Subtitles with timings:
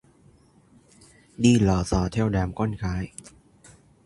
[1.37, 3.11] Đi lò rò theo đám con gái